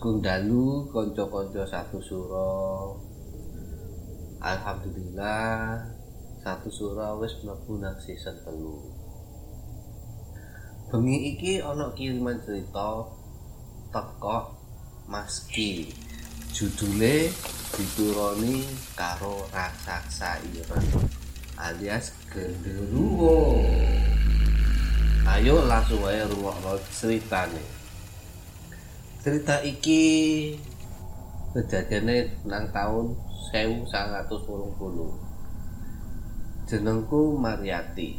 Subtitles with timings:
[0.00, 2.96] Sugeng dalu konco-konco satu suro
[4.40, 5.76] Alhamdulillah
[6.40, 8.80] satu suro wis mlebu nang season telu.
[10.88, 13.12] Bengi iki ana kiriman cerita
[13.92, 14.56] teko
[15.04, 15.92] Maski.
[16.48, 17.28] Judule
[17.76, 18.64] dituroni
[18.96, 20.96] karo raksasa ireng
[21.60, 23.52] alias genderuwo.
[25.28, 27.79] Ayo langsung aja rungokno ceritane
[29.20, 30.00] cerita iki
[31.52, 33.20] kejadiannya nang tahun
[33.52, 34.32] 1980
[36.64, 38.16] jenengku Mariati.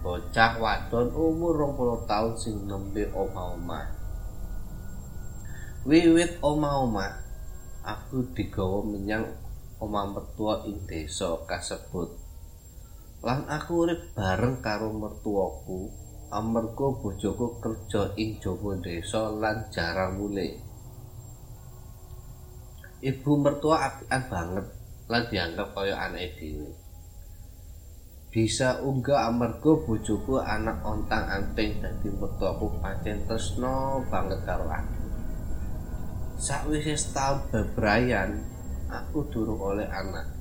[0.00, 3.92] Bocah wadon umur 20 tahun sing nembe omah-omah.
[5.84, 7.12] Wiwit omah-omah
[7.84, 9.28] aku digawa menyang
[9.76, 12.16] omah mertua ing desa kasebut.
[13.20, 16.01] Lan aku urip bareng karo mertuaku
[16.32, 20.72] amarga bojoku kerja ing jaba desa lan jarang mulih
[23.02, 24.66] ibu mertua apian banget
[25.10, 26.70] lan dianggap kaya anake dhewe.
[28.32, 35.04] Bisa uga amarga bojoku anak ontang-anting dadi mertuaku pancen tresno banget karo aku.
[36.40, 38.40] Sakwise setahun bebrayan
[38.88, 40.32] aku durung oleh anak.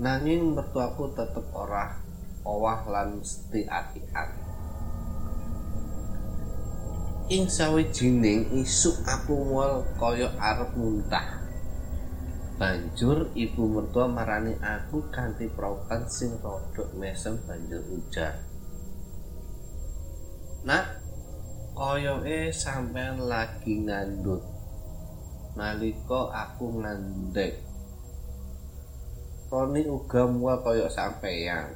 [0.00, 2.00] Nanging mertuaku tetep ora
[2.42, 4.49] owah lan mesti apian
[7.30, 11.38] ing sawijining isuk aku mual kaya arep muntah.
[12.58, 18.34] Banjur ibu mertua marani aku kanthi propan sing rodok mesem banjur ujar.
[20.66, 20.98] Nak
[21.78, 24.42] koyoke sampean lagi ngandut
[25.54, 27.70] nalika aku ngandek
[29.50, 31.74] Roni uga mual kaya sampeyan.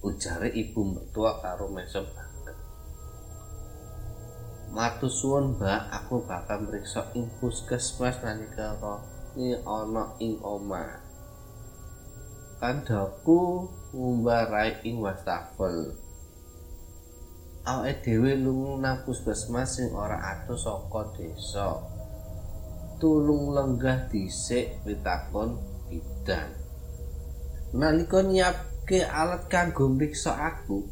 [0.00, 2.08] Ujare ibu mertua karo mesem
[4.70, 5.80] Matur suwun Mbak.
[5.90, 11.02] Aku bakal mriksa ing puskesmas nalika Roni ana ing omah.
[12.62, 15.98] Kandaku ngumbarai ing wastafel.
[17.66, 21.82] Awake dhewe lunga nang puskesmas sing ora adoh saka desa.
[23.02, 25.58] Tulung lenggah dhisik pitakon
[25.90, 26.46] bidan.
[27.74, 30.86] Nalika nyiapke alat kanggo mriksa aku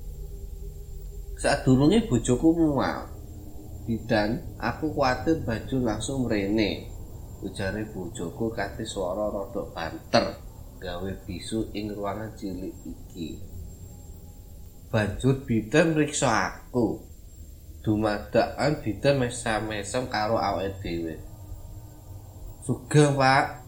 [1.38, 3.17] sadurunge bojoku mual
[3.88, 6.92] bidan aku kuatir baju langsung mrene.
[7.40, 10.36] Ujare bojoku kanthi swara rada banter
[10.76, 13.40] gawe bisu ing ruangan cilik iki.
[14.92, 17.00] Banjur bidan mriksa aku.
[17.80, 21.16] Dumadakan bidan mesam-mesam karo awake dhewe.
[22.60, 23.64] Suga pak.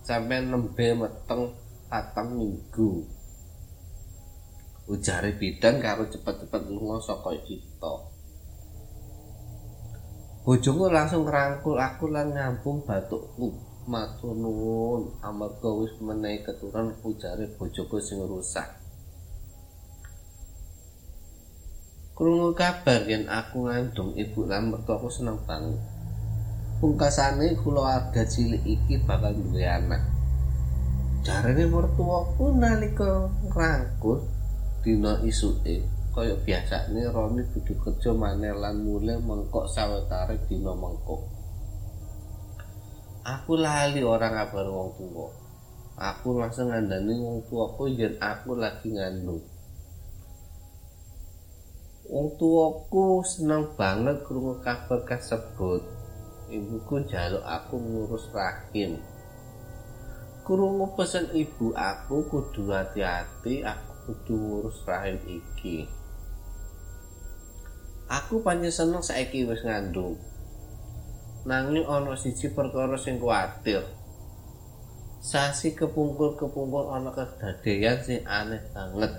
[0.00, 1.52] Sampai nembe meteng
[1.92, 3.04] patang minggu.
[4.88, 8.09] Ujari bidan karo cepet-cepet lunga saka kita
[10.40, 13.52] Bojoku langsung ngerangkul aku lan ngampung batukku.
[13.84, 18.64] Matur nuwun amarga wis menehi keturunan ujare bojoku sing rusak.
[22.16, 25.76] Krungu kabar yen aku ngandung ibu lan mertuaku seneng banget.
[26.80, 30.00] Pungkasane keluarga cilik iki bakal duwe anak.
[31.20, 34.24] Jarane mertuaku nalika ngrangkul
[34.80, 41.22] dina isuke kaya biasane Roni kudu kerja maneh lan mulai mengkok sawetare dina mengkok.
[43.22, 45.28] Aku lali ora ngabar wong tuwa.
[46.00, 49.44] Aku langsung ngandani wong tuaku yen aku lagi ngandung.
[52.10, 56.00] Wong tuaku seneng banget krungu kabar kasebut.
[56.50, 58.98] ibuku jaluk aku ngurus rahim
[60.42, 65.86] krungu pesen ibu aku kudu hati-hati aku kudu ngurus rahim iki
[68.10, 70.18] aku pancen seneng saiki wis ngandung.
[71.46, 73.86] Nanging ana siji perkara sing kuwatir.
[75.22, 79.14] Sasi kepungkur-kepungkur ana kedadean sing aneh banget.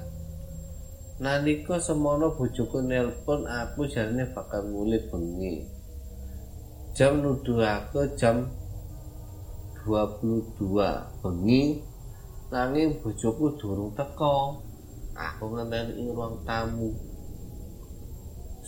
[1.22, 5.66] Nalika semono bojoku nelpon aku jarine bakal mulai bengi.
[6.92, 8.52] Jam nuduhake jam
[9.88, 10.60] 22
[11.24, 11.80] bengi
[12.52, 14.60] nanging bojoku durung teko.
[15.12, 17.11] Aku ngenteni ruang tamu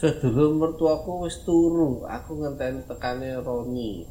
[0.03, 2.03] sedulur mertuaku wis turu.
[2.03, 4.03] Aku ngenteni tekane Roni.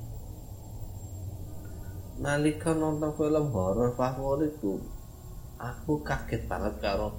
[2.17, 4.81] Nalika nonton film horor favoritku
[5.61, 7.13] aku kaget banget karo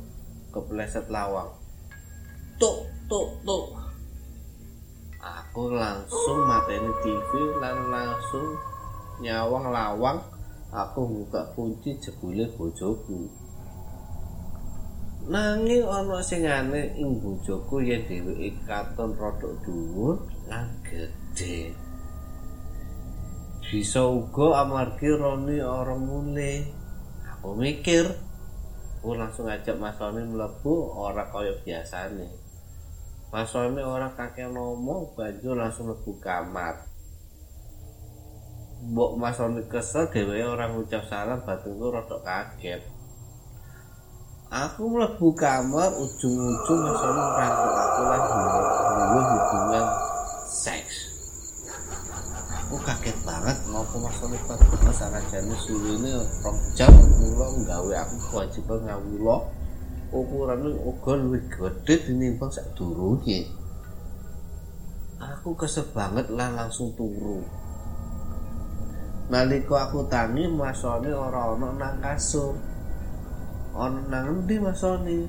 [0.50, 1.54] kepleset lawang.
[2.58, 3.78] Tuk tuk tuk.
[5.22, 7.30] Aku langsung mateni TV
[7.62, 8.58] lan langsung
[9.22, 10.18] nyawang lawang.
[10.74, 13.43] Aku buka kunci jebule bojoku
[15.24, 20.20] nanging ana sing aneh ing bojoku yen dheweke katon rodok dhuwur
[20.52, 21.72] lan gedhe.
[23.64, 26.54] Bisa uga amargi Roni orang mule.
[27.26, 28.06] Aku mikir
[29.00, 32.30] aku langsung ngajak Mas Roni mlebu ora kaya biasane.
[33.34, 36.86] Mas Roni ora kakek ngomong banjur langsung mlebu kamar.
[38.94, 42.93] Mbok Mas Roni kesel dheweke ora ngucap salam batinku rada kaget
[44.54, 49.86] Aku mlebu kamar ujung-ujung Mas Roni rangkul aku lan duwe hubungan
[50.46, 51.10] seks.
[52.62, 58.80] Aku kaget banget ngopo Mas Roni banget sarajane suwene rong jam kula nggawe aku kewajiban
[58.86, 59.42] ngawula
[60.14, 63.50] ukurane uga luwih gedhe tinimbang sadurunge
[65.18, 67.42] aku kesel banget lah langsung turu.
[69.34, 72.54] Nalika aku tangi Mas Roni ora ana nang kasur
[73.74, 75.26] ana nang endi Mas Roni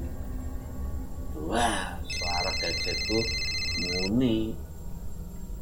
[1.48, 3.18] wah suara gadgetku
[3.80, 4.52] muni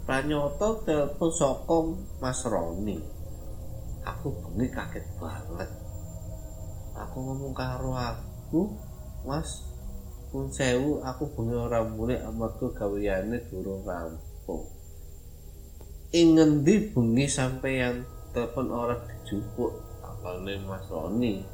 [0.02, 1.88] Pranyoto telepon sokong
[2.18, 2.98] Mas Roni.
[4.02, 5.70] Aku bengi kaget banget.
[6.98, 8.66] Aku ngomong karo aku,
[9.22, 9.62] Mas,
[10.34, 14.66] pun sewu aku bengi ora mulih amarga gaweane durung rampung.
[16.10, 18.02] Ing ngendi bengi sampeyan
[18.34, 19.70] telepon ora dijupuk
[20.02, 21.46] apalne Mas Roni.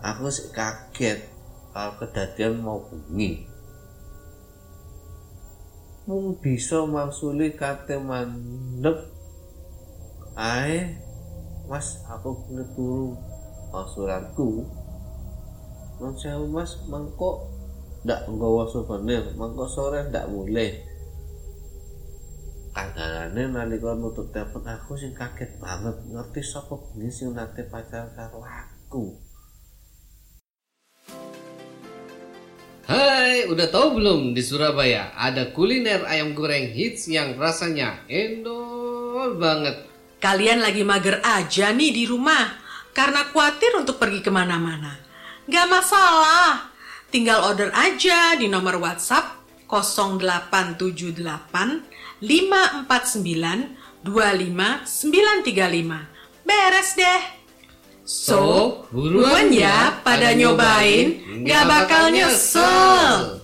[0.00, 1.20] Aku kaget
[1.70, 3.50] kalau mau bengi.
[6.10, 8.98] mung bisa mangsuli kate mandep
[10.34, 10.90] ae
[11.70, 13.14] mas aku kene turu
[13.70, 14.66] mangsulanku
[16.18, 17.46] sewu mas mengko
[18.02, 20.82] ndak nggawa souvenir mengko sore ndak mulai
[22.74, 28.42] kandangane nalika nutup telepon aku sing kaget banget ngerti sapa bengi sing nate pacaran karo
[28.42, 29.14] aku
[33.50, 39.90] udah tahu belum di Surabaya ada kuliner ayam goreng hits yang rasanya endol banget.
[40.22, 42.46] Kalian lagi mager aja nih di rumah
[42.94, 45.02] karena khawatir untuk pergi ke mana-mana.
[45.50, 46.70] Gak masalah,
[47.10, 56.46] tinggal order aja di nomor WhatsApp 0878 549 25935.
[56.46, 57.42] Beres deh.
[58.06, 63.39] So, buruan ya pada nyobain, gak bakal nyesel.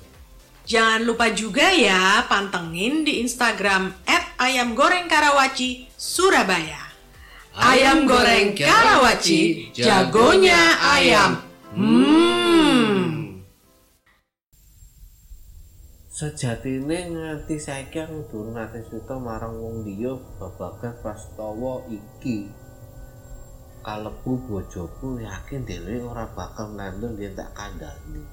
[0.66, 3.94] Jangan lupa juga ya pantengin di Instagram
[4.34, 6.90] ayam goreng Karawaci Surabaya.
[7.54, 11.38] Ayam goreng Karawaci, jagonya ayam.
[11.70, 13.40] Hmm.
[16.10, 22.50] Sejatine nganti saiki aku durung nate sita marang wong liya babagan prastawa iki.
[23.86, 28.26] kalebu bojoku yakin dhewe ora bakal ngandel yen tak kandhani.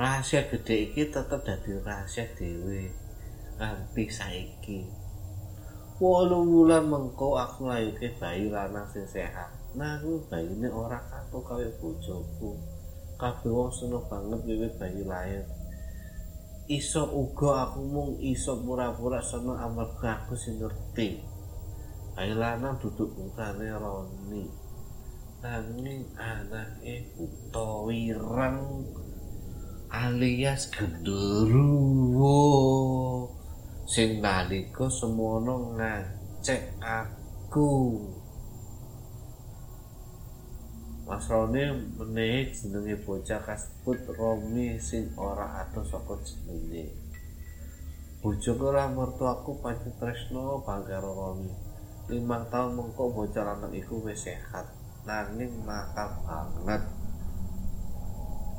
[0.00, 2.88] Rahasia gede iki tetep dadi rahasia dhewe
[3.60, 4.88] nganti saiki.
[6.00, 9.52] Wolu wulan mengko aku nglayuke bayi lanang sing sehat.
[9.76, 12.56] Nanging bayine ora katok kaya bojoku.
[13.20, 15.44] Kabeh wong seneng banget wiwit bayi lahir.
[16.64, 21.20] Iso uga aku mung iso pura-pura seneng amarga aku sing ngerti.
[22.16, 24.48] Ayo lanang duduk bungkane Roni.
[25.44, 28.79] Nanging anake buta wireng
[29.90, 32.38] alias genderuwo
[33.90, 37.68] sing nalika semono ngacek aku.
[41.10, 46.94] Mas Roni menehi jenenge bocah kasebut Romi sing ora adoh saka jenenge.
[48.22, 51.50] Bojoku lah mertuaku pancen tresno bangga karo Romi.
[52.10, 54.66] limang tahun mengko bocah lanang iku wis sehat
[55.06, 56.82] nanging nakal banget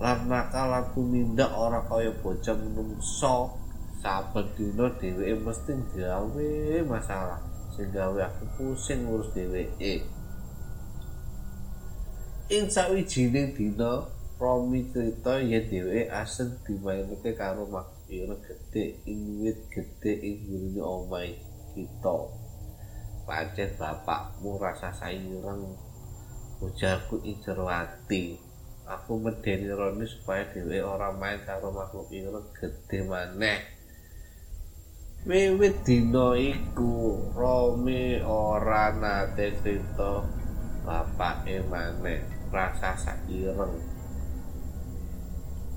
[0.01, 3.53] lan nakal lan tumindak ora kaya bocah menungso.
[4.01, 6.50] Saben dina dheweke mesti gawe
[6.89, 7.38] masalah
[7.77, 10.01] sing gawe aku pusing ngurus dheweke.
[12.50, 14.10] Ing sawijining dina
[14.41, 21.38] Romi cerita ya dheweke aseng dimainke karo makira gedhe ing wit gedhe ing gurine omahe
[21.77, 22.17] kita
[23.29, 25.77] pancen bapakmu rasa saireng
[26.58, 28.50] ujarku ing jero ati
[28.92, 33.60] aku medeni Roni supaya dhewe ora main karo makhluk ireng gedhe maneh.
[35.24, 40.28] Wiwit dina iku Romi ora nate cerita
[40.84, 42.20] bapake maneh
[42.52, 43.80] rasa sakireng.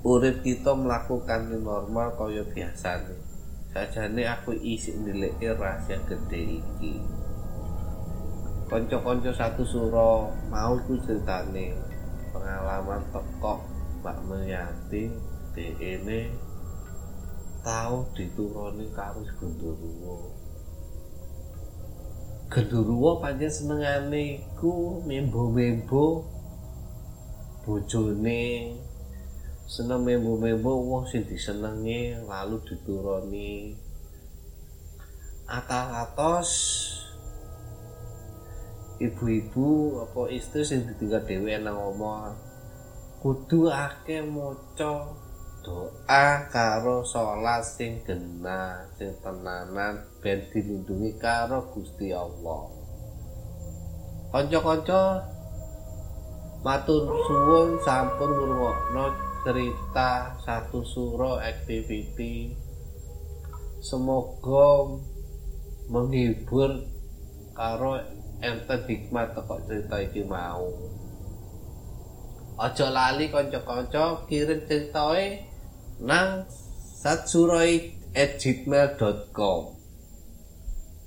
[0.05, 3.15] Urip kita melakukan normal kaya biasane.
[3.71, 6.95] Sajane aku isik nilike rahasia gede iki.
[8.65, 11.95] Kanca-kanca satu suro mau ku ceritane
[12.35, 13.63] pengalaman teko
[14.03, 15.03] Mbak Meyati
[15.55, 16.07] DN
[17.63, 20.35] tau dituruni karo Gondoruwo
[22.51, 26.27] Gondoruwo pancen senengane iku membo-membo
[27.63, 28.75] bojone
[29.65, 33.73] seneng membo-membo wong sing disenengi lalu dituruni.
[35.49, 36.49] Atas-atas
[39.01, 42.35] ibu-ibu apa istri sing ditinggal dhewe nang omah.
[43.19, 45.11] Kudu akeh maca
[45.65, 52.69] doa karo salat sing genah sing tenanan ben dilindungi karo Gusti Allah.
[54.29, 55.25] Kanca-kanca
[56.61, 59.05] matur suwun sampun ngrungokno
[59.41, 62.53] cerita satu suro activity.
[63.81, 65.01] Semoga
[65.89, 66.85] menghibur
[67.53, 68.01] karo
[68.41, 70.73] enten hikmat teko cerita iki mau.
[72.55, 75.43] Aja lali kanca-kanca kirim ceritae
[76.01, 76.47] nang
[77.03, 79.75] satsuroi@gmail.com.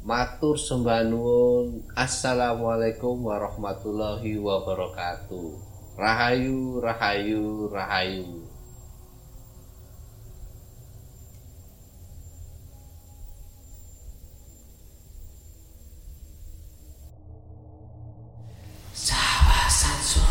[0.04, 1.02] Matur sembah.
[1.98, 5.48] Assalamualaikum warahmatullahi wabarakatuh.
[5.98, 8.37] Rahayu, rahayu, rahayu.
[19.98, 20.27] falso.